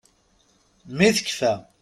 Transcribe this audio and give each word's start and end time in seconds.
Mi 0.95 1.07
tekkfa. 1.15 1.53